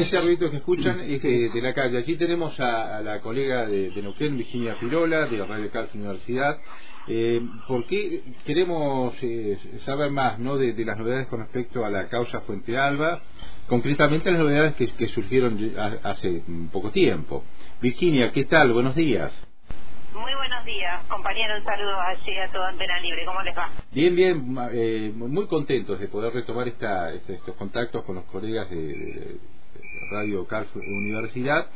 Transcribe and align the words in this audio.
ese 0.00 0.20
ruido 0.20 0.50
que 0.50 0.58
escuchan 0.58 1.00
es 1.00 1.22
de 1.22 1.60
la 1.62 1.72
calle. 1.72 1.98
Allí 1.98 2.16
tenemos 2.16 2.58
a, 2.60 3.00
la 3.00 3.20
colega 3.20 3.66
de, 3.66 3.90
de, 3.90 4.02
Neuquén, 4.02 4.36
Virginia 4.36 4.76
Pirola, 4.78 5.26
de 5.26 5.44
Radio 5.44 5.70
Calcio 5.70 6.00
Universidad. 6.00 6.58
Eh, 7.08 7.40
¿Por 7.66 7.86
qué 7.86 8.22
queremos 8.44 9.14
eh, 9.22 9.58
saber 9.84 10.10
más 10.10 10.38
¿no? 10.38 10.56
De, 10.56 10.72
las 10.84 10.98
novedades 10.98 11.26
con 11.28 11.40
respecto 11.40 11.84
a 11.84 11.90
la 11.90 12.08
causa 12.08 12.40
Fuente 12.42 12.76
Alba? 12.78 13.22
Concretamente 13.66 14.30
las 14.30 14.40
novedades 14.40 14.74
que, 14.74 15.06
surgieron 15.08 15.58
hace 16.02 16.42
poco 16.72 16.90
tiempo. 16.90 17.44
Virginia, 17.80 18.30
¿qué 18.32 18.44
tal? 18.44 18.72
Buenos 18.72 18.94
días. 18.94 19.32
Muy 20.12 20.34
buenos 20.34 20.64
días, 20.64 21.04
compañero. 21.08 21.56
Un 21.56 21.64
saludo 21.64 22.00
allí 22.00 22.36
a 22.36 22.48
toda 22.52 22.68
Antena 22.68 23.00
Libre. 23.00 23.24
¿Cómo 23.24 23.42
les 23.42 23.56
va? 23.56 23.70
Bien, 23.92 24.14
bien. 24.14 24.56
Eh, 24.72 25.12
muy 25.14 25.46
contentos 25.46 25.98
de 25.98 26.08
poder 26.08 26.32
retomar 26.32 26.68
esta, 26.68 27.12
estos 27.12 27.54
contactos 27.56 28.04
con 28.04 28.16
los 28.16 28.24
colegas 28.24 28.68
de, 28.70 29.38
Radio 30.10 30.46
Carso 30.46 30.78
Universidad, 30.78 31.66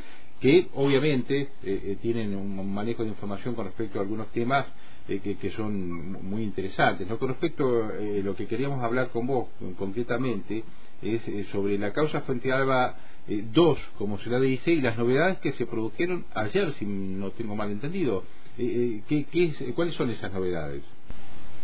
que 0.40 0.68
obviamente 0.74 1.40
eh, 1.40 1.48
eh, 1.62 1.98
tienen 2.02 2.34
un 2.34 2.72
manejo 2.72 3.02
de 3.02 3.10
información 3.10 3.54
con 3.54 3.66
respecto 3.66 3.98
a 3.98 4.02
algunos 4.02 4.30
temas 4.32 4.66
que, 5.06 5.20
que, 5.20 5.50
son 5.50 6.12
muy 6.28 6.42
interesantes. 6.42 7.06
¿no? 7.06 7.18
Con 7.18 7.28
respecto 7.28 7.84
a 7.84 7.92
lo 8.22 8.34
que 8.34 8.46
queríamos 8.46 8.82
hablar 8.82 9.10
con 9.10 9.26
vos 9.26 9.48
concretamente 9.78 10.64
es 11.02 11.20
sobre 11.48 11.76
la 11.76 11.92
causa 11.92 12.22
Fuente 12.22 12.50
Alba 12.50 12.96
eh, 13.26 13.42
dos, 13.42 13.78
como 13.96 14.18
se 14.18 14.28
la 14.28 14.38
dice, 14.38 14.70
y 14.70 14.82
las 14.82 14.98
novedades 14.98 15.38
que 15.38 15.52
se 15.52 15.64
produjeron 15.64 16.26
ayer, 16.34 16.74
si 16.74 16.84
no 16.84 17.30
tengo 17.30 17.56
mal 17.56 17.70
entendido. 17.70 18.22
Eh, 18.58 19.00
eh 19.08 19.24
¿qué, 19.30 19.72
¿Cuáles 19.74 19.94
son 19.94 20.10
esas 20.10 20.30
novedades? 20.30 20.84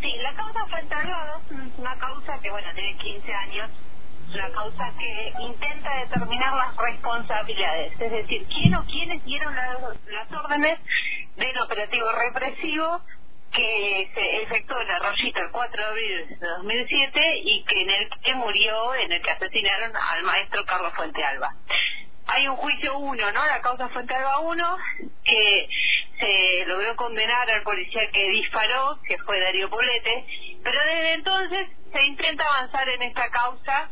Sí, 0.00 0.08
la 0.22 0.34
causa 0.34 0.64
Fuente 0.66 0.94
es 0.94 1.78
una 1.78 1.94
causa 1.98 2.38
que, 2.42 2.50
bueno, 2.50 2.68
tiene 2.74 2.96
15 2.96 3.32
años, 3.32 3.70
una 4.34 4.50
causa 4.50 4.92
que 4.98 5.32
intenta 5.42 5.96
determinar 5.96 6.54
las 6.54 6.76
responsabilidades, 6.76 7.92
es 8.00 8.10
decir, 8.10 8.46
quién 8.46 8.74
o 8.74 8.84
quiénes 8.84 9.24
dieron 9.24 9.54
las, 9.54 10.32
órdenes 10.32 10.78
del 11.36 11.58
operativo 11.58 12.06
represivo 12.12 13.00
que 13.52 14.10
se 14.14 14.42
efectuó 14.42 14.80
en 14.80 14.90
Arroyito 14.90 15.40
el 15.40 15.50
4 15.50 15.82
de 15.82 15.88
abril 15.88 16.38
de 16.38 16.46
2007 16.46 17.38
y 17.42 17.64
que 17.64 17.82
en 17.82 17.90
el 17.90 18.08
que 18.22 18.34
murió, 18.34 18.94
en 18.94 19.12
el 19.12 19.22
que 19.22 19.30
asesinaron 19.30 19.92
al 19.96 20.22
maestro 20.22 20.64
Carlos 20.64 20.92
Fuente 20.94 21.24
Alba. 21.24 21.54
Hay 22.26 22.46
un 22.46 22.56
juicio 22.56 22.96
1, 22.98 23.32
¿no? 23.32 23.44
La 23.46 23.60
causa 23.60 23.88
Fuente 23.88 24.14
Alba 24.14 24.38
1, 24.38 24.78
que 25.24 25.68
se 26.20 26.64
logró 26.66 26.94
condenar 26.94 27.50
al 27.50 27.62
policía 27.62 28.08
que 28.12 28.28
disparó, 28.30 29.00
que 29.08 29.18
fue 29.18 29.40
Darío 29.40 29.68
Polete, 29.68 30.24
pero 30.62 30.78
desde 30.78 31.14
entonces 31.14 31.68
se 31.92 32.06
intenta 32.06 32.44
avanzar 32.44 32.88
en 32.88 33.02
esta 33.02 33.28
causa 33.30 33.90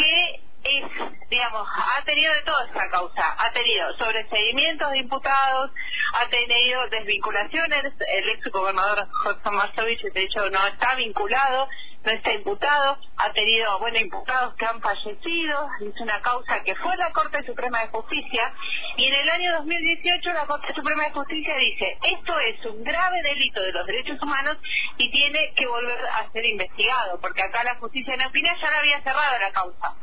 que 0.00 0.40
es, 0.62 0.84
digamos, 1.28 1.66
ha 1.74 2.02
tenido 2.04 2.34
de 2.34 2.42
toda 2.42 2.66
esta 2.66 2.90
causa, 2.90 3.34
ha 3.38 3.52
tenido 3.52 3.96
sobreseguimientos 3.96 4.90
de 4.90 4.98
imputados, 4.98 5.70
ha 6.14 6.28
tenido 6.28 6.86
desvinculaciones, 6.88 7.84
el 7.84 8.28
ex 8.28 8.50
gobernador 8.50 9.06
José 9.10 9.50
Marsovich 9.50 10.02
de 10.12 10.22
hecho 10.22 10.50
no 10.50 10.66
está 10.66 10.94
vinculado, 10.96 11.68
no 12.04 12.12
está 12.12 12.32
imputado, 12.32 12.98
ha 13.16 13.32
tenido, 13.32 13.78
bueno, 13.78 13.98
imputados 13.98 14.54
que 14.54 14.64
han 14.64 14.80
fallecido, 14.80 15.68
es 15.80 16.00
una 16.00 16.20
causa 16.22 16.62
que 16.62 16.74
fue 16.76 16.96
la 16.96 17.10
Corte 17.12 17.44
Suprema 17.44 17.80
de 17.80 17.88
Justicia 17.88 18.52
y 18.96 19.04
en 19.04 19.14
el 19.14 19.28
año 19.28 19.52
2018 19.58 20.32
la 20.32 20.46
Corte 20.46 20.72
Suprema 20.74 21.04
de 21.04 21.10
Justicia 21.10 21.56
dice, 21.56 21.98
esto 22.02 22.38
es 22.40 22.64
un 22.66 22.82
grave 22.84 23.22
delito 23.22 23.60
de 23.60 23.72
los 23.72 23.86
derechos 23.86 24.20
humanos 24.22 24.56
y 24.96 25.10
tiene 25.10 25.52
que 25.54 25.66
volver 25.66 26.06
a 26.06 26.30
ser 26.30 26.46
investigado, 26.46 27.20
porque 27.20 27.42
acá 27.42 27.64
la 27.64 27.74
justicia 27.76 28.14
en 28.14 28.22
Opina 28.22 28.56
ya 28.60 28.70
la 28.70 28.78
había 28.78 29.02
cerrado 29.02 29.38
la 29.38 29.52
causa. 29.52 29.94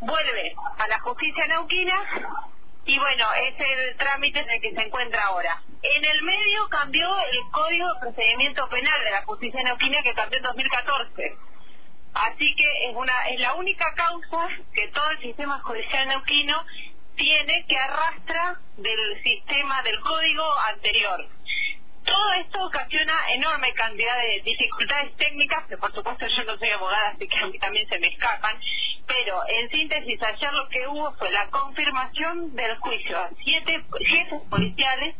Vuelve 0.00 0.54
a 0.78 0.88
la 0.88 1.00
justicia 1.00 1.46
neuquina 1.46 1.94
y 2.84 2.98
bueno, 2.98 3.26
es 3.34 3.54
el 3.58 3.96
trámite 3.96 4.40
en 4.40 4.50
el 4.50 4.60
que 4.60 4.72
se 4.72 4.82
encuentra 4.82 5.24
ahora. 5.26 5.62
En 5.82 6.04
el 6.04 6.22
medio 6.22 6.68
cambió 6.68 7.08
el 7.20 7.38
Código 7.52 7.86
de 7.94 8.00
Procedimiento 8.00 8.68
Penal 8.68 9.04
de 9.04 9.10
la 9.10 9.22
Justicia 9.22 9.62
Neuquina 9.62 10.02
que 10.02 10.14
cambió 10.14 10.38
en 10.38 10.44
2014. 10.44 11.36
Así 12.14 12.54
que 12.56 12.88
es 12.88 12.96
una 12.96 13.28
es 13.28 13.40
la 13.40 13.54
única 13.54 13.94
causa 13.94 14.48
que 14.74 14.88
todo 14.88 15.10
el 15.10 15.20
sistema 15.20 15.60
judicial 15.60 16.08
neuquino 16.08 16.62
tiene 17.16 17.64
que 17.66 17.78
arrastra 17.78 18.60
del 18.76 19.22
sistema 19.22 19.82
del 19.82 19.98
código 20.00 20.58
anterior. 20.60 21.26
Todo 22.12 22.32
esto 22.34 22.62
ocasiona 22.66 23.14
enorme 23.32 23.72
cantidad 23.72 24.14
de 24.18 24.42
dificultades 24.42 25.16
técnicas, 25.16 25.64
que 25.66 25.78
por 25.78 25.94
supuesto 25.94 26.26
yo 26.26 26.44
no 26.44 26.58
soy 26.58 26.68
abogada, 26.68 27.08
así 27.08 27.26
que 27.26 27.38
a 27.38 27.46
mí 27.46 27.58
también 27.58 27.88
se 27.88 27.98
me 28.00 28.08
escapan, 28.08 28.60
pero 29.06 29.40
en 29.48 29.70
síntesis 29.70 30.22
ayer 30.22 30.52
lo 30.52 30.68
que 30.68 30.86
hubo 30.88 31.10
fue 31.12 31.30
la 31.30 31.48
confirmación 31.48 32.54
del 32.54 32.76
juicio 32.80 33.18
a 33.18 33.30
siete 33.42 33.82
jefes 34.04 34.42
policiales 34.50 35.16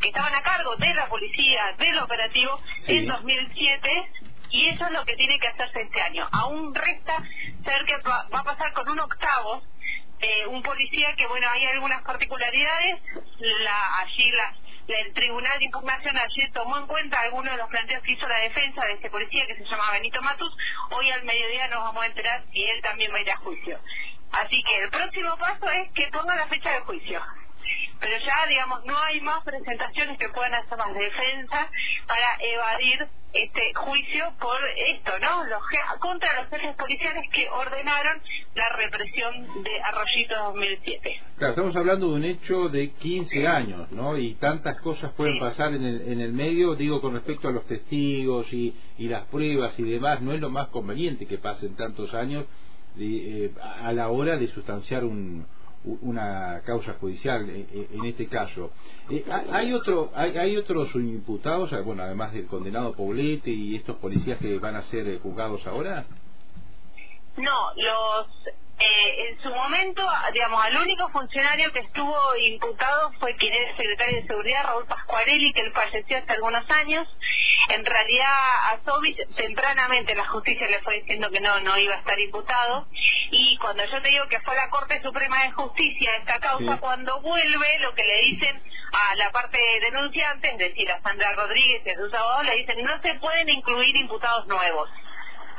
que 0.00 0.06
estaban 0.06 0.36
a 0.36 0.42
cargo 0.42 0.76
de 0.76 0.94
la 0.94 1.08
policía, 1.08 1.74
del 1.78 1.98
operativo 1.98 2.60
en 2.86 3.08
2007 3.08 4.10
y 4.50 4.68
eso 4.68 4.86
es 4.86 4.92
lo 4.92 5.04
que 5.04 5.16
tiene 5.16 5.40
que 5.40 5.48
hacerse 5.48 5.82
este 5.82 6.00
año. 6.00 6.28
Aún 6.30 6.72
resta 6.72 7.24
ser 7.64 7.84
que 7.86 7.96
va, 8.08 8.24
a 8.30 8.44
pasar 8.44 8.72
con 8.72 8.88
un 8.88 9.00
octavo, 9.00 9.62
eh, 10.20 10.46
un 10.46 10.62
policía 10.62 11.12
que, 11.16 11.26
bueno, 11.26 11.48
hay 11.50 11.66
algunas 11.66 12.04
particularidades, 12.04 13.02
la, 13.40 13.98
allí 13.98 14.30
la, 14.30 14.54
el 14.88 15.12
Tribunal 15.14 15.58
de 15.58 15.64
Impugnación 15.64 16.16
ayer 16.16 16.52
tomó 16.52 16.78
en 16.78 16.86
cuenta 16.86 17.20
algunos 17.20 17.52
de 17.52 17.58
los 17.58 17.68
planteos 17.68 18.02
que 18.02 18.12
hizo 18.12 18.28
la 18.28 18.38
defensa 18.38 18.84
de 18.84 18.92
este 18.94 19.10
policía 19.10 19.46
que 19.46 19.56
se 19.56 19.64
llama 19.64 19.90
Benito 19.92 20.22
Matus. 20.22 20.56
Hoy 20.90 21.10
al 21.10 21.24
mediodía 21.24 21.68
nos 21.68 21.84
vamos 21.84 22.02
a 22.02 22.06
enterar 22.06 22.44
si 22.52 22.62
él 22.62 22.82
también 22.82 23.12
va 23.12 23.16
a 23.16 23.20
ir 23.20 23.30
a 23.30 23.36
juicio. 23.38 23.80
Así 24.32 24.62
que 24.62 24.82
el 24.82 24.90
próximo 24.90 25.36
paso 25.38 25.70
es 25.70 25.90
que 25.92 26.08
ponga 26.08 26.36
la 26.36 26.46
fecha 26.48 26.70
de 26.70 26.80
juicio 26.80 27.22
pero 28.00 28.12
ya, 28.18 28.46
digamos, 28.48 28.84
no 28.84 28.98
hay 28.98 29.20
más 29.20 29.42
presentaciones 29.44 30.18
que 30.18 30.28
puedan 30.30 30.54
hacer 30.54 30.78
las 30.78 30.94
defensas 30.94 31.70
para 32.06 32.36
evadir 32.40 33.06
este 33.32 33.74
juicio 33.74 34.32
por 34.40 34.56
esto, 34.76 35.12
¿no? 35.20 35.44
Los, 35.44 35.60
contra 36.00 36.40
los 36.40 36.50
jefes 36.50 36.74
policiales 36.76 37.24
que 37.32 37.48
ordenaron 37.48 38.20
la 38.54 38.68
represión 38.70 39.62
de 39.62 39.82
Arroyito 39.82 40.34
2007. 40.52 41.20
Claro, 41.36 41.52
estamos 41.52 41.76
hablando 41.76 42.08
de 42.08 42.14
un 42.14 42.24
hecho 42.24 42.68
de 42.68 42.90
15 42.92 43.46
años, 43.46 43.92
¿no? 43.92 44.16
Y 44.16 44.34
tantas 44.34 44.80
cosas 44.80 45.12
pueden 45.12 45.38
pasar 45.38 45.74
en 45.74 45.84
el, 45.84 46.12
en 46.12 46.20
el 46.20 46.32
medio, 46.32 46.74
digo, 46.74 47.00
con 47.00 47.14
respecto 47.14 47.48
a 47.48 47.52
los 47.52 47.66
testigos 47.66 48.50
y, 48.52 48.74
y 48.98 49.08
las 49.08 49.24
pruebas 49.26 49.78
y 49.78 49.82
demás, 49.82 50.22
no 50.22 50.32
es 50.32 50.40
lo 50.40 50.48
más 50.48 50.68
conveniente 50.68 51.26
que 51.26 51.38
pasen 51.38 51.76
tantos 51.76 52.14
años 52.14 52.46
eh, 52.98 53.52
a 53.82 53.92
la 53.92 54.08
hora 54.08 54.38
de 54.38 54.48
sustanciar 54.48 55.04
un, 55.04 55.46
una 55.84 56.62
causa 56.64 56.94
judicial 56.94 57.48
eh, 57.48 57.66
eh, 57.72 57.88
en 57.92 58.04
este 58.06 58.26
caso. 58.26 58.72
Eh, 59.10 59.24
¿Hay 59.52 59.72
otro 59.72 60.10
hay, 60.14 60.36
hay 60.36 60.56
otros 60.56 60.94
imputados, 60.94 61.70
bueno, 61.84 62.02
además 62.02 62.32
del 62.32 62.46
condenado 62.46 62.92
Poblete 62.94 63.50
y 63.50 63.76
estos 63.76 63.96
policías 63.96 64.38
que 64.38 64.58
van 64.58 64.76
a 64.76 64.82
ser 64.84 65.20
juzgados 65.20 65.66
ahora? 65.66 66.04
No, 67.36 67.74
los 67.76 68.26
eh, 68.78 69.30
en 69.30 69.42
su 69.42 69.48
momento, 69.48 70.02
digamos, 70.34 70.62
al 70.62 70.76
único 70.76 71.08
funcionario 71.08 71.72
que 71.72 71.78
estuvo 71.78 72.36
imputado 72.36 73.10
fue 73.18 73.34
quien 73.36 73.54
era 73.54 73.74
secretario 73.74 74.20
de 74.20 74.26
Seguridad, 74.26 74.64
Raúl 74.64 74.84
Pascuarelli, 74.86 75.52
que 75.54 75.62
él 75.62 75.72
falleció 75.72 76.18
hace 76.18 76.32
algunos 76.32 76.70
años. 76.70 77.08
En 77.70 77.84
realidad, 77.86 78.28
a 78.72 78.78
Sobis 78.84 79.16
tempranamente 79.34 80.14
la 80.14 80.28
justicia 80.28 80.68
le 80.68 80.80
fue 80.80 81.00
diciendo 81.00 81.30
que 81.30 81.40
no, 81.40 81.58
no 81.60 81.78
iba 81.78 81.94
a 81.94 81.98
estar 81.98 82.20
imputado. 82.20 82.86
Y 83.30 83.56
cuando 83.58 83.84
yo 83.84 84.00
te 84.00 84.08
digo 84.08 84.26
que 84.28 84.40
fue 84.40 84.54
la 84.54 84.70
Corte 84.70 85.02
Suprema 85.02 85.42
de 85.42 85.52
Justicia 85.52 86.16
esta 86.16 86.38
causa, 86.38 86.78
cuando 86.78 87.20
vuelve, 87.20 87.78
lo 87.80 87.94
que 87.94 88.04
le 88.04 88.20
dicen 88.22 88.62
a 88.92 89.14
la 89.16 89.30
parte 89.30 89.58
denunciante, 89.80 90.50
es 90.50 90.58
decir, 90.58 90.90
a 90.90 91.00
Sandra 91.02 91.32
Rodríguez 91.34 91.82
y 91.84 91.90
a 91.90 91.96
sus 91.96 92.12
abogados, 92.14 92.46
le 92.46 92.56
dicen 92.56 92.82
no 92.84 93.00
se 93.02 93.14
pueden 93.14 93.48
incluir 93.48 93.96
imputados 93.96 94.46
nuevos. 94.46 94.88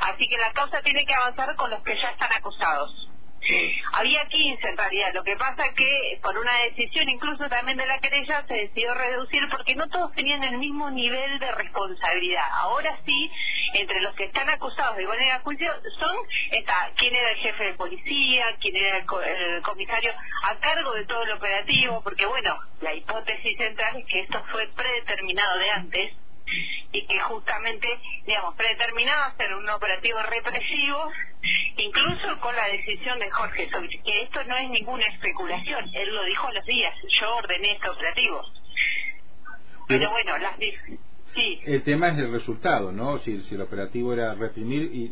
Así 0.00 0.28
que 0.28 0.38
la 0.38 0.52
causa 0.52 0.80
tiene 0.82 1.04
que 1.04 1.14
avanzar 1.14 1.54
con 1.56 1.70
los 1.70 1.82
que 1.82 1.96
ya 1.96 2.10
están 2.10 2.32
acusados. 2.32 3.07
Había 3.92 4.26
15 4.26 4.68
en 4.68 4.76
realidad, 4.76 5.14
lo 5.14 5.24
que 5.24 5.36
pasa 5.36 5.62
que 5.74 6.18
por 6.22 6.36
una 6.36 6.54
decisión 6.64 7.08
incluso 7.08 7.48
también 7.48 7.78
de 7.78 7.86
la 7.86 7.98
querella 7.98 8.44
se 8.46 8.54
decidió 8.54 8.92
reducir 8.94 9.48
porque 9.50 9.74
no 9.74 9.88
todos 9.88 10.12
tenían 10.14 10.42
el 10.44 10.58
mismo 10.58 10.90
nivel 10.90 11.38
de 11.38 11.52
responsabilidad. 11.52 12.46
Ahora 12.52 12.98
sí, 13.06 13.30
entre 13.74 14.00
los 14.00 14.14
que 14.14 14.24
están 14.24 14.48
acusados 14.50 14.96
de 14.96 15.02
igual 15.02 15.18
a 15.30 15.40
juicio 15.40 15.72
son 15.98 16.16
está 16.50 16.90
quién 16.96 17.14
era 17.14 17.30
el 17.30 17.38
jefe 17.38 17.64
de 17.64 17.74
policía, 17.74 18.56
quién 18.60 18.76
era 18.76 18.98
el, 18.98 19.62
comisario 19.62 20.12
a 20.44 20.56
cargo 20.56 20.92
de 20.94 21.06
todo 21.06 21.22
el 21.22 21.32
operativo, 21.32 22.02
porque 22.02 22.26
bueno, 22.26 22.58
la 22.80 22.94
hipótesis 22.94 23.56
central 23.56 23.96
es 23.96 24.06
que 24.06 24.20
esto 24.20 24.42
fue 24.50 24.68
predeterminado 24.68 25.58
de 25.58 25.70
antes 25.70 26.12
y 26.92 27.06
que 27.06 27.20
justamente, 27.20 27.88
digamos, 28.26 28.54
predeterminado 28.54 29.36
ser 29.36 29.54
un 29.54 29.68
operativo 29.68 30.22
represivo, 30.22 31.10
incluso 31.76 32.40
con 32.40 32.54
la 32.54 32.68
decisión 32.68 33.18
de 33.18 33.30
Jorge 33.30 33.68
Sovich, 33.70 34.02
que 34.02 34.22
esto 34.22 34.42
no 34.44 34.56
es 34.56 34.70
ninguna 34.70 35.06
especulación, 35.06 35.90
él 35.92 36.14
lo 36.14 36.24
dijo 36.24 36.48
a 36.48 36.52
los 36.52 36.64
días, 36.66 36.94
yo 37.20 37.36
ordené 37.36 37.72
este 37.72 37.88
operativo. 37.88 38.42
Pero, 39.86 40.10
bueno, 40.10 40.36
las 40.38 40.56
sí. 41.34 41.60
El 41.64 41.82
tema 41.84 42.08
es 42.10 42.18
el 42.18 42.30
resultado, 42.30 42.92
¿no? 42.92 43.18
Si, 43.18 43.40
si 43.42 43.54
el 43.54 43.62
operativo 43.62 44.12
era 44.12 44.34
reprimir 44.34 44.82
y... 44.92 45.10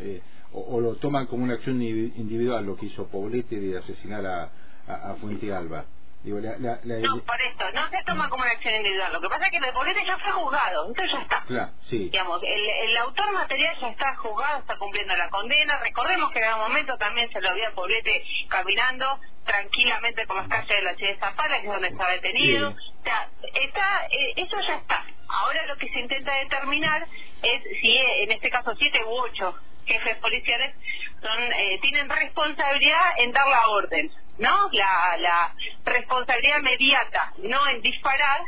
Eh, 0.00 0.22
o, 0.52 0.80
lo 0.80 0.94
toman 0.96 1.26
como 1.26 1.44
una 1.44 1.54
acción 1.54 1.80
individual 1.82 2.64
lo 2.64 2.76
que 2.76 2.86
hizo 2.86 3.08
Poblete 3.08 3.60
de 3.60 3.78
asesinar 3.78 4.24
a, 4.26 4.50
a, 4.86 5.14
Fuente 5.16 5.52
Alba. 5.52 5.84
Digo, 6.26 6.40
la, 6.40 6.58
no, 6.58 7.22
por 7.22 7.40
esto, 7.40 7.70
no 7.70 7.88
se 7.88 8.02
toma 8.02 8.28
como 8.28 8.42
una 8.42 8.50
acción 8.50 8.74
individual. 8.74 9.12
Lo 9.12 9.20
que 9.20 9.28
pasa 9.28 9.44
es 9.44 9.50
que 9.52 9.58
el 9.58 9.72
Poblete 9.72 10.04
ya 10.04 10.18
fue 10.18 10.32
juzgado, 10.32 10.88
entonces 10.88 11.12
ya 11.12 11.20
está. 11.20 11.44
Claro, 11.46 11.70
sí. 11.88 12.08
Digamos, 12.08 12.42
el, 12.42 12.68
el, 12.88 12.96
autor 12.96 13.32
material 13.32 13.76
ya 13.80 13.88
está 13.90 14.16
juzgado, 14.16 14.58
está 14.58 14.76
cumpliendo 14.76 15.14
la 15.14 15.30
condena. 15.30 15.78
Recordemos 15.78 16.32
que 16.32 16.40
en 16.40 16.46
algún 16.46 16.64
momento 16.66 16.98
también 16.98 17.30
se 17.30 17.40
lo 17.40 17.50
había 17.50 17.70
Poblete 17.76 18.24
caminando 18.48 19.20
tranquilamente 19.44 20.26
por 20.26 20.34
las 20.38 20.48
calles 20.48 20.68
de 20.68 20.82
la 20.82 20.94
ciudad 20.96 21.12
de 21.12 21.18
Zapala, 21.20 21.60
que 21.60 21.66
es 21.68 21.72
donde 21.72 21.88
está 21.90 22.08
detenido. 22.08 22.70
O 22.70 23.02
sea, 23.04 23.28
está, 23.62 24.06
eh, 24.10 24.32
eso 24.34 24.56
ya 24.66 24.74
está. 24.78 25.06
Ahora 25.28 25.64
lo 25.66 25.76
que 25.76 25.88
se 25.90 26.00
intenta 26.00 26.34
determinar 26.38 27.06
es 27.40 27.62
si 27.80 27.96
en 27.96 28.32
este 28.32 28.50
caso 28.50 28.74
siete 28.76 28.98
u 29.04 29.10
ocho 29.10 29.54
jefes 29.86 30.16
policiales 30.16 30.74
son 31.22 31.52
eh, 31.52 31.78
tienen 31.80 32.08
responsabilidad 32.08 33.18
en 33.18 33.30
dar 33.30 33.46
la 33.46 33.68
orden, 33.68 34.10
¿no? 34.38 34.68
La, 34.72 35.16
la 35.18 35.54
responsabilidad 35.86 36.58
inmediata, 36.58 37.32
no 37.38 37.66
en 37.68 37.80
disparar, 37.80 38.40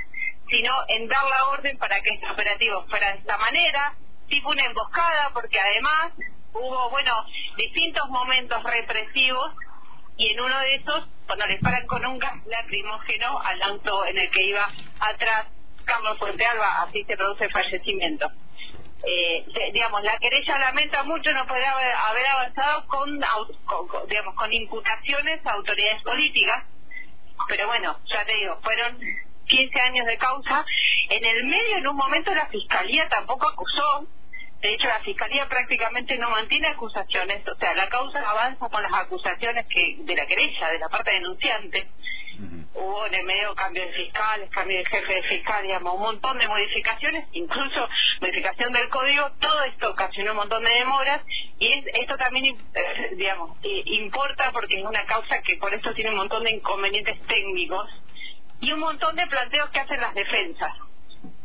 sino 0.49 0.73
en 0.89 1.09
dar 1.09 1.25
la 1.25 1.49
orden 1.49 1.79
para 1.79 2.01
que 2.01 2.11
este 2.11 2.31
operativo 2.31 2.85
fuera 2.89 3.13
de 3.13 3.19
esta 3.19 3.39
manera, 3.39 3.95
tipo 4.29 4.51
una 4.51 4.67
emboscada, 4.67 5.31
porque 5.33 5.59
además 5.59 6.13
hubo, 6.53 6.91
bueno, 6.91 7.13
distintos 7.57 8.09
momentos 8.09 8.63
represivos 8.65 9.55
y 10.17 10.29
en 10.31 10.41
uno 10.41 10.59
de 10.61 10.75
esos, 10.75 11.07
cuando 11.27 11.47
le 11.47 11.59
paran 11.61 11.87
con 11.87 12.05
un 12.05 12.19
gas 12.19 12.45
lacrimógeno 12.47 13.39
al 13.41 13.63
auto 13.63 14.05
en 14.07 14.19
el 14.19 14.31
que 14.31 14.43
iba 14.47 14.69
atrás 14.99 15.47
Carlos 15.85 16.19
Fuente 16.19 16.45
Alba, 16.45 16.83
así 16.83 17.05
se 17.05 17.17
produce 17.17 17.45
el 17.45 17.53
fallecimiento. 17.53 18.31
Eh, 19.05 19.47
digamos, 19.73 20.03
la 20.03 20.19
querella 20.19 20.59
lamenta 20.59 21.05
mucho 21.05 21.33
no 21.33 21.47
poder 21.47 21.65
haber 21.65 22.27
avanzado 22.27 22.87
con, 22.89 23.21
digamos, 24.09 24.35
con 24.35 24.53
imputaciones 24.53 25.47
a 25.47 25.53
autoridades 25.53 26.03
políticas, 26.03 26.65
pero 27.47 27.67
bueno, 27.67 27.99
ya 28.07 28.25
te 28.25 28.35
digo, 28.35 28.59
fueron 28.63 28.99
15 29.47 29.81
años 29.81 30.07
de 30.07 30.19
causa. 30.19 30.65
En 31.11 31.25
el 31.25 31.45
medio, 31.45 31.77
en 31.79 31.87
un 31.87 31.97
momento, 31.97 32.35
la 32.35 32.47
fiscalía 32.47 33.09
tampoco 33.09 33.49
acusó, 33.49 34.07
de 34.61 34.75
hecho, 34.75 34.89
la 34.89 34.99
Fiscalía 35.01 35.49
prácticamente 35.49 36.19
no 36.19 36.31
mantiene 36.31 36.67
acusaciones, 36.67 37.47
o 37.47 37.55
sea, 37.57 37.75
la 37.75 37.89
causa 37.89 38.19
avanza 38.19 38.69
con 38.69 38.83
las 38.83 38.93
acusaciones 38.93 39.67
que 39.69 39.99
de 40.01 40.17
la 40.17 40.27
querella, 40.27 40.71
de 40.71 40.79
la 40.81 40.89
parte 40.89 41.13
denunciante. 41.13 41.87
Hubo 42.75 43.07
el 43.07 43.25
medio 43.25 43.55
cambio 43.55 43.83
de 43.85 43.93
fiscales, 43.93 44.49
cambio 44.51 44.79
de 44.79 44.85
jefe 44.85 45.13
de 45.13 45.23
fiscal, 45.25 45.63
digamos, 45.63 45.95
un 45.95 46.03
montón 46.03 46.39
de 46.39 46.47
modificaciones, 46.47 47.27
incluso 47.33 47.89
modificación 48.21 48.73
del 48.73 48.89
código, 48.89 49.31
todo 49.41 49.63
esto 49.65 49.91
ocasionó 49.91 50.31
un 50.31 50.37
montón 50.39 50.63
de 50.63 50.71
demoras 50.71 51.23
y 51.59 51.85
esto 51.95 52.17
también, 52.17 52.57
eh, 52.75 53.15
digamos, 53.17 53.59
importa 53.63 54.53
porque 54.53 54.79
es 54.79 54.85
una 54.85 55.05
causa 55.07 55.43
que 55.43 55.57
por 55.57 55.75
eso 55.75 55.93
tiene 55.95 56.11
un 56.11 56.17
montón 56.19 56.45
de 56.45 56.53
inconvenientes 56.53 57.21
técnicos 57.27 57.91
y 58.61 58.71
un 58.73 58.81
montón 58.81 59.17
de 59.17 59.27
planteos 59.27 59.71
que 59.71 59.81
hacen 59.81 60.01
las 60.01 60.15
defensas. 60.15 60.73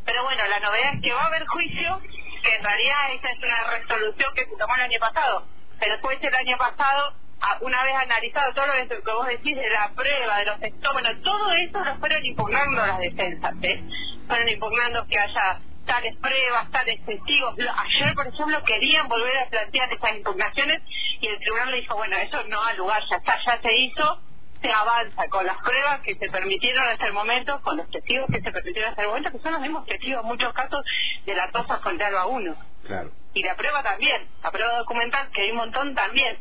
Pero 0.06 0.24
bueno, 0.24 0.44
la 0.48 0.60
novedad 0.60 0.94
es 0.96 1.02
que 1.02 1.14
va 1.14 1.24
a 1.24 1.28
haber 1.28 1.46
juicio 1.48 2.02
que 2.44 2.56
en 2.56 2.64
realidad 2.64 3.14
esa 3.14 3.30
es 3.32 3.38
una 3.40 3.64
resolución 3.72 4.34
que 4.36 4.46
se 4.46 4.58
tomó 4.58 4.76
el 4.76 4.82
año 4.82 5.00
pasado, 5.00 5.48
pero 5.80 5.94
después 5.94 6.22
el 6.22 6.36
año 6.36 6.58
pasado, 6.58 7.14
una 7.62 7.84
vez 7.84 7.96
analizado 7.96 8.54
todo 8.54 8.68
lo 8.68 8.74
que 8.74 9.12
vos 9.12 9.28
decís 9.28 9.56
de 9.56 9.70
la 9.70 9.92
prueba, 9.96 10.40
de 10.40 10.46
los 10.46 10.60
testómenos, 10.60 11.22
todo 11.22 11.52
eso 11.52 11.84
lo 11.84 11.96
fueron 11.98 12.26
impugnando 12.26 12.86
las 12.86 13.00
defensas, 13.00 13.54
¿eh? 13.62 13.84
fueron 14.28 14.50
impugnando 14.50 15.06
que 15.08 15.20
haya 15.20 15.60
tales 15.86 16.16
pruebas, 16.18 16.72
tales 16.72 17.06
testigos. 17.06 17.56
Ayer, 17.58 18.16
por 18.16 18.28
ejemplo, 18.28 18.64
querían 18.64 19.08
volver 19.08 19.38
a 19.38 19.46
plantear 19.48 19.92
esas 19.92 20.16
impugnaciones 20.16 20.82
y 21.20 21.28
el 21.28 21.40
tribunal 21.40 21.72
le 21.72 21.82
dijo, 21.82 21.96
bueno, 21.96 22.16
eso 22.18 22.44
no 22.44 22.62
ha 22.64 22.74
lugar, 22.74 23.04
ya 23.10 23.18
está, 23.18 23.38
ya 23.46 23.62
se 23.62 23.76
hizo, 23.76 24.20
se 24.62 24.72
avanza 24.72 25.28
con 25.30 25.46
las 25.46 25.58
pruebas 25.58 26.00
que 26.02 26.16
se 26.16 26.30
permitieron 26.30 26.88
hasta 26.88 27.06
el 27.06 27.14
momento, 27.14 27.62
con 27.62 27.78
los 27.78 27.90
testigos 27.92 28.28
que 28.32 28.42
se 28.42 28.52
permitieron 28.52 28.92
hasta 28.92 29.02
el 29.02 29.10
momento, 29.10 29.32
que 29.32 29.40
son 29.40 29.54
los 29.54 29.62
mismos 29.62 29.86
testigos 29.86 30.22
en 30.22 30.28
muchos 30.28 30.54
casos 30.54 30.86
de 31.26 31.36
la 31.36 31.52
cosa 31.52 31.80
contra 31.82 32.08
Alba 32.08 32.28
1. 32.28 32.56
Claro. 32.86 33.12
Y 33.34 33.44
la 33.44 33.56
prueba 33.56 33.84
también, 33.84 34.28
la 34.42 34.52
prueba 34.52 34.78
documental, 34.78 35.30
que 35.32 35.42
hay 35.42 35.52
un 35.52 35.58
montón 35.58 35.96
también. 35.96 36.38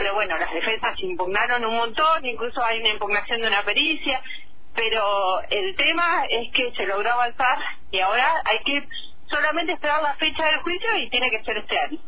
Pero 0.00 0.14
bueno, 0.14 0.38
las 0.38 0.50
defensas 0.50 0.98
impugnaron 1.02 1.62
un 1.62 1.76
montón, 1.76 2.24
incluso 2.24 2.64
hay 2.64 2.80
una 2.80 2.88
impugnación 2.88 3.42
de 3.42 3.48
una 3.48 3.62
pericia, 3.64 4.22
pero 4.74 5.42
el 5.50 5.76
tema 5.76 6.24
es 6.24 6.50
que 6.54 6.72
se 6.72 6.86
logró 6.86 7.12
avanzar 7.12 7.58
y 7.90 8.00
ahora 8.00 8.40
hay 8.46 8.60
que 8.64 8.88
solamente 9.28 9.72
esperar 9.72 10.02
la 10.02 10.14
fecha 10.14 10.42
del 10.46 10.60
juicio 10.60 10.88
y 10.96 11.10
tiene 11.10 11.28
que 11.28 11.44
ser 11.44 11.58
este 11.58 11.78
año. 11.78 11.98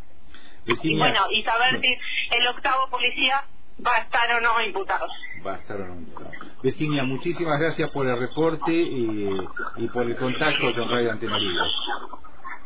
Y 0.65 0.97
bueno, 0.97 1.21
y 1.33 1.43
saber 1.43 1.83
si 1.83 1.95
el 2.31 2.47
octavo 2.47 2.89
policía 2.89 3.45
va 3.87 3.97
a 3.97 4.01
estar 4.05 4.37
o 4.37 4.41
no 4.41 4.63
imputado. 4.63 5.07
Va 5.47 5.57
a 5.57 5.59
estar 5.59 5.79
o 5.79 5.87
no 5.87 5.95
imputado. 5.97 6.31
Virginia, 6.63 7.03
muchísimas 7.03 7.61
gracias 7.61 7.91
por 7.91 8.09
el 8.09 8.19
reporte 8.19 8.73
y, 8.73 9.29
y 9.77 9.89
por 9.89 10.07
el 10.07 10.17
contacto 10.17 10.73
con 10.75 10.89
Radio 10.89 11.13
Libre. 11.13 11.61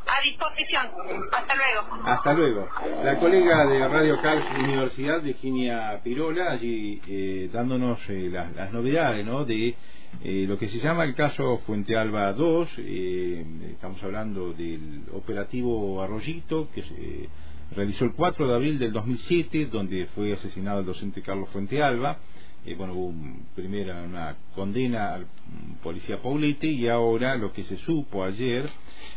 A 0.06 0.23
disposición. 0.23 0.87
Hasta 1.32 1.55
luego. 1.55 2.08
Hasta 2.08 2.32
luego. 2.32 2.69
La 3.03 3.19
colega 3.19 3.67
de 3.67 3.88
Radio 3.88 4.20
Cal 4.23 4.44
Universidad, 4.58 5.20
Virginia 5.20 6.00
Pirola, 6.03 6.53
allí 6.53 7.00
eh, 7.08 7.50
dándonos 7.53 7.99
eh, 8.08 8.31
las, 8.31 8.73
novedades 8.73 9.26
¿no? 9.26 9.44
de 9.44 9.75
eh, 10.23 10.44
lo 10.47 10.56
que 10.58 10.69
se 10.69 10.79
llama 10.79 11.05
el 11.05 11.14
caso 11.14 11.58
Fuente 11.67 11.97
Alba 11.97 12.32
2. 12.32 12.79
estamos 12.79 14.00
hablando 14.05 14.53
del 14.53 15.03
operativo 15.12 16.00
Arroyito, 16.00 16.69
que 16.73 17.29
realizó 17.75 18.05
el 18.05 18.13
4 18.13 18.49
de 18.49 18.55
abril 18.55 18.79
del 18.79 18.93
2007, 18.93 19.67
donde 19.67 20.07
fue 20.15 20.33
asesinado 20.33 20.81
el 20.81 20.87
docente 20.87 21.23
Carlos 21.23 21.49
Fuente 21.51 21.83
Alba. 21.83 22.19
Eh, 22.65 22.75
bueno, 22.75 22.95
hubo 22.95 23.15
primero 23.55 23.95
una 24.05 24.37
condena 24.55 25.15
al 25.15 25.27
policía 25.83 26.21
Paulete 26.21 26.67
y 26.67 26.89
ahora 26.89 27.37
lo 27.37 27.53
que 27.53 27.63
se 27.65 27.77
supo 27.79 28.25
ayer 28.25 28.69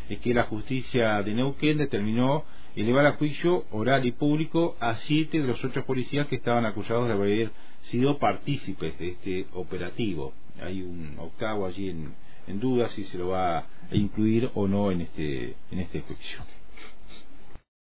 es 0.07 0.19
que 0.19 0.33
la 0.33 0.43
justicia 0.43 1.21
de 1.23 1.33
Neuquén 1.33 1.77
determinó 1.77 2.43
elevar 2.75 3.07
a 3.07 3.13
juicio 3.13 3.65
oral 3.71 4.05
y 4.05 4.11
público 4.11 4.75
a 4.79 4.95
siete 4.97 5.39
de 5.41 5.47
los 5.47 5.63
ocho 5.63 5.83
policías 5.85 6.27
que 6.27 6.35
estaban 6.35 6.65
acusados 6.65 7.07
de 7.07 7.13
haber 7.13 7.51
sido 7.83 8.19
partícipes 8.19 8.97
de 8.99 9.09
este 9.09 9.47
operativo. 9.53 10.33
Hay 10.61 10.81
un 10.81 11.15
octavo 11.17 11.65
allí 11.65 11.89
en, 11.89 12.13
en 12.47 12.59
duda 12.59 12.89
si 12.89 13.03
se 13.05 13.17
lo 13.17 13.29
va 13.29 13.59
a 13.59 13.65
incluir 13.91 14.51
o 14.53 14.67
no 14.67 14.91
en 14.91 15.01
este, 15.01 15.55
en 15.71 15.79
este 15.79 16.01
juicio. 16.01 16.58